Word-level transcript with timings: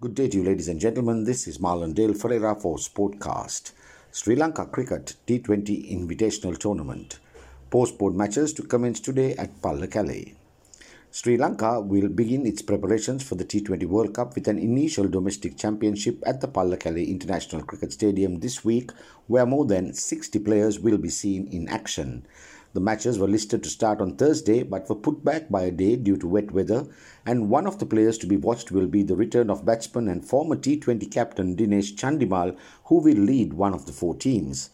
Good 0.00 0.14
day 0.14 0.28
to 0.28 0.36
you, 0.36 0.44
ladies 0.44 0.68
and 0.68 0.78
gentlemen. 0.78 1.24
This 1.24 1.48
is 1.48 1.58
Marlon 1.58 1.92
Dale 1.92 2.14
Ferreira 2.14 2.54
for 2.54 2.76
Sportcast. 2.76 3.72
Sri 4.12 4.36
Lanka 4.36 4.64
Cricket 4.66 5.16
T20 5.26 5.92
Invitational 5.92 6.56
Tournament. 6.56 7.18
Postponed 7.68 8.16
matches 8.16 8.52
to 8.52 8.62
commence 8.62 9.00
today 9.00 9.34
at 9.34 9.60
Pallekele. 9.60 10.36
Sri 11.10 11.36
Lanka 11.36 11.80
will 11.80 12.08
begin 12.08 12.46
its 12.46 12.62
preparations 12.62 13.24
for 13.24 13.34
the 13.34 13.44
T20 13.44 13.86
World 13.86 14.14
Cup 14.14 14.36
with 14.36 14.46
an 14.46 14.60
initial 14.60 15.08
domestic 15.08 15.56
championship 15.56 16.22
at 16.24 16.40
the 16.40 16.46
Pallekele 16.46 17.08
International 17.08 17.64
Cricket 17.64 17.92
Stadium 17.92 18.38
this 18.38 18.64
week, 18.64 18.92
where 19.26 19.46
more 19.46 19.64
than 19.64 19.92
60 19.92 20.38
players 20.38 20.78
will 20.78 20.98
be 20.98 21.08
seen 21.08 21.48
in 21.48 21.68
action. 21.68 22.24
The 22.74 22.80
matches 22.80 23.18
were 23.18 23.26
listed 23.26 23.62
to 23.62 23.70
start 23.70 24.00
on 24.00 24.16
Thursday 24.16 24.62
but 24.62 24.88
were 24.88 24.94
put 24.94 25.24
back 25.24 25.48
by 25.48 25.62
a 25.62 25.70
day 25.70 25.96
due 25.96 26.18
to 26.18 26.28
wet 26.28 26.52
weather, 26.52 26.86
and 27.24 27.48
one 27.48 27.66
of 27.66 27.78
the 27.78 27.86
players 27.86 28.18
to 28.18 28.26
be 28.26 28.36
watched 28.36 28.70
will 28.70 28.86
be 28.86 29.02
the 29.02 29.16
return 29.16 29.48
of 29.48 29.64
batsman 29.64 30.06
and 30.06 30.24
former 30.24 30.54
T20 30.54 31.10
captain 31.10 31.56
Dinesh 31.56 31.94
Chandimal, 31.94 32.56
who 32.84 32.96
will 32.96 33.16
lead 33.16 33.54
one 33.54 33.72
of 33.72 33.86
the 33.86 33.92
four 33.92 34.14
teams. 34.14 34.68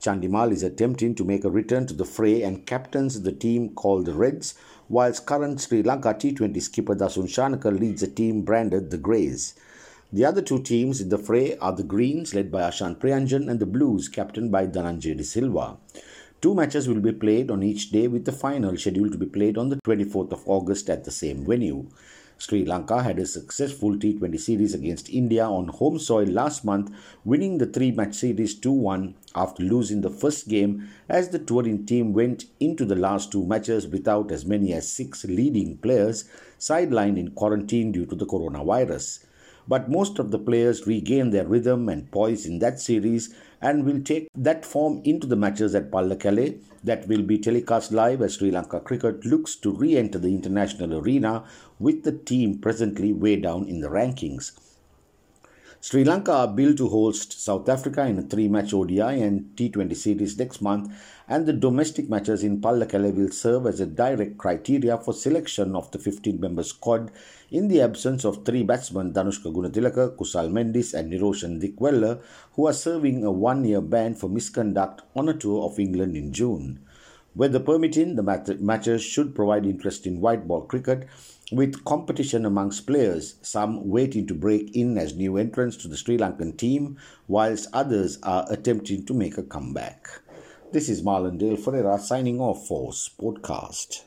Chandimal 0.00 0.52
is 0.52 0.62
attempting 0.62 1.14
to 1.16 1.24
make 1.24 1.44
a 1.44 1.50
return 1.50 1.86
to 1.88 1.94
the 1.94 2.04
fray 2.04 2.42
and 2.42 2.64
captains 2.66 3.20
the 3.20 3.32
team 3.32 3.70
called 3.74 4.06
the 4.06 4.14
Reds, 4.14 4.54
whilst 4.88 5.26
current 5.26 5.60
Sri 5.60 5.82
Lanka 5.82 6.14
T20 6.14 6.62
skipper 6.62 6.94
Dasun 6.94 7.24
Shanaka 7.24 7.76
leads 7.76 8.02
a 8.02 8.08
team 8.08 8.42
branded 8.42 8.90
the 8.90 8.96
Greys. 8.96 9.54
The 10.12 10.24
other 10.24 10.40
two 10.40 10.62
teams 10.62 11.00
in 11.00 11.08
the 11.08 11.18
fray 11.18 11.56
are 11.58 11.72
the 11.72 11.82
Greens, 11.82 12.34
led 12.34 12.50
by 12.50 12.62
Ashan 12.62 12.96
Priyanjan, 12.96 13.50
and 13.50 13.60
the 13.60 13.66
Blues, 13.66 14.08
captained 14.08 14.50
by 14.50 14.66
Dhananjay 14.66 15.16
De 15.16 15.22
Silva. 15.22 15.76
Two 16.42 16.54
matches 16.54 16.88
will 16.88 17.00
be 17.00 17.12
played 17.12 17.50
on 17.50 17.62
each 17.62 17.90
day, 17.90 18.08
with 18.08 18.24
the 18.24 18.32
final 18.32 18.74
scheduled 18.74 19.12
to 19.12 19.18
be 19.18 19.26
played 19.26 19.58
on 19.58 19.68
the 19.68 19.76
24th 19.76 20.32
of 20.32 20.42
August 20.46 20.88
at 20.88 21.04
the 21.04 21.10
same 21.10 21.44
venue. 21.44 21.86
Sri 22.38 22.64
Lanka 22.64 23.02
had 23.02 23.18
a 23.18 23.26
successful 23.26 23.94
T20 23.94 24.40
series 24.40 24.72
against 24.72 25.10
India 25.10 25.44
on 25.44 25.68
home 25.68 25.98
soil 25.98 26.24
last 26.24 26.64
month, 26.64 26.90
winning 27.26 27.58
the 27.58 27.66
three 27.66 27.90
match 27.90 28.14
series 28.14 28.54
2 28.54 28.72
1 28.72 29.14
after 29.34 29.62
losing 29.62 30.00
the 30.00 30.08
first 30.08 30.48
game 30.48 30.88
as 31.10 31.28
the 31.28 31.38
touring 31.38 31.84
team 31.84 32.14
went 32.14 32.46
into 32.58 32.86
the 32.86 32.96
last 32.96 33.30
two 33.30 33.44
matches 33.44 33.86
without 33.86 34.32
as 34.32 34.46
many 34.46 34.72
as 34.72 34.90
six 34.90 35.24
leading 35.24 35.76
players 35.76 36.24
sidelined 36.58 37.18
in 37.18 37.32
quarantine 37.32 37.92
due 37.92 38.06
to 38.06 38.16
the 38.16 38.24
coronavirus 38.24 39.26
but 39.70 39.88
most 39.88 40.18
of 40.18 40.32
the 40.32 40.38
players 40.38 40.84
regained 40.88 41.32
their 41.32 41.46
rhythm 41.46 41.88
and 41.88 42.10
poise 42.10 42.44
in 42.44 42.58
that 42.58 42.80
series 42.80 43.32
and 43.60 43.84
will 43.84 44.00
take 44.02 44.28
that 44.34 44.64
form 44.64 45.00
into 45.04 45.28
the 45.28 45.36
matches 45.36 45.76
at 45.76 45.92
Pallekele 45.92 46.58
that 46.82 47.06
will 47.06 47.22
be 47.22 47.38
telecast 47.38 47.92
live 47.92 48.20
as 48.20 48.34
Sri 48.34 48.50
Lanka 48.50 48.80
cricket 48.80 49.24
looks 49.24 49.54
to 49.54 49.70
re-enter 49.70 50.18
the 50.18 50.34
international 50.34 50.98
arena 50.98 51.44
with 51.78 52.02
the 52.02 52.10
team 52.10 52.58
presently 52.58 53.12
way 53.12 53.36
down 53.36 53.68
in 53.68 53.80
the 53.80 53.88
rankings. 53.88 54.50
Sri 55.82 56.04
Lanka 56.04 56.30
are 56.30 56.46
billed 56.46 56.76
to 56.76 56.90
host 56.90 57.40
South 57.42 57.66
Africa 57.66 58.04
in 58.04 58.18
a 58.18 58.22
three-match 58.22 58.74
ODI 58.74 59.22
and 59.22 59.56
T20 59.56 59.96
series 59.96 60.38
next 60.38 60.60
month 60.60 60.92
and 61.26 61.46
the 61.46 61.54
domestic 61.54 62.06
matches 62.10 62.44
in 62.44 62.60
Pallekele 62.60 63.14
will 63.14 63.30
serve 63.30 63.64
as 63.64 63.80
a 63.80 63.86
direct 63.86 64.36
criteria 64.36 64.98
for 64.98 65.14
selection 65.14 65.74
of 65.74 65.90
the 65.90 65.98
15-member 65.98 66.64
squad 66.64 67.10
in 67.50 67.68
the 67.68 67.80
absence 67.80 68.26
of 68.26 68.44
three 68.44 68.62
batsmen 68.62 69.14
Danushka 69.14 69.50
Gunatilaka, 69.50 70.14
Kusal 70.18 70.50
Mendis 70.50 70.92
and 70.92 71.10
Niroshan 71.10 71.62
Dickwella 71.62 72.20
who 72.52 72.66
are 72.66 72.74
serving 72.74 73.24
a 73.24 73.30
one-year 73.30 73.80
ban 73.80 74.14
for 74.14 74.28
misconduct 74.28 75.00
on 75.16 75.30
a 75.30 75.34
tour 75.34 75.64
of 75.64 75.78
England 75.78 76.14
in 76.14 76.30
June. 76.30 76.78
Weather 77.34 77.60
permitting, 77.60 78.16
the 78.16 78.58
matches 78.60 79.02
should 79.02 79.34
provide 79.34 79.64
interest 79.64 80.06
in 80.06 80.20
white 80.20 80.48
ball 80.48 80.62
cricket 80.62 81.06
with 81.52 81.84
competition 81.84 82.44
amongst 82.44 82.86
players, 82.86 83.36
some 83.42 83.88
waiting 83.88 84.26
to 84.26 84.34
break 84.34 84.74
in 84.74 84.96
as 84.98 85.14
new 85.14 85.36
entrants 85.36 85.76
to 85.78 85.88
the 85.88 85.96
Sri 85.96 86.16
Lankan 86.16 86.56
team, 86.56 86.96
whilst 87.28 87.68
others 87.72 88.18
are 88.22 88.46
attempting 88.50 89.04
to 89.06 89.14
make 89.14 89.36
a 89.38 89.42
comeback. 89.42 90.08
This 90.72 90.88
is 90.88 91.02
Marlon 91.02 91.38
Dale 91.38 91.56
Ferreira 91.56 91.98
signing 91.98 92.40
off 92.40 92.68
for 92.68 92.92
Sportcast. 92.92 93.98